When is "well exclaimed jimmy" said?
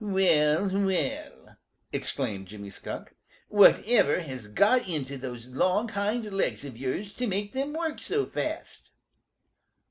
0.69-2.71